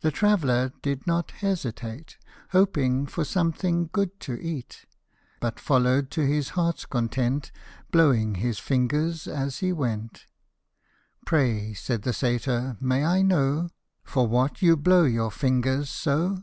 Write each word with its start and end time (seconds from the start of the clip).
The 0.00 0.10
traveller 0.10 0.72
did 0.82 1.06
not 1.06 1.30
hesitate, 1.30 2.16
Hoping 2.50 3.06
for 3.06 3.24
something 3.24 3.88
good 3.92 4.18
to 4.18 4.34
eat, 4.42 4.84
But 5.38 5.60
followed 5.60 6.10
to 6.10 6.22
his 6.26 6.48
heart's 6.58 6.84
content, 6.86 7.52
Blowing 7.92 8.34
his 8.34 8.58
fingers 8.58 9.28
as 9.28 9.58
he 9.58 9.72
went." 9.72 10.26
Pray," 11.24 11.72
said 11.72 12.02
the 12.02 12.12
Satyr," 12.12 12.76
may 12.80 13.04
I 13.04 13.22
know 13.22 13.70
For 14.02 14.26
what 14.26 14.60
you 14.60 14.76
blow 14.76 15.04
your 15.04 15.30
fingers 15.30 15.88
so 15.88 16.42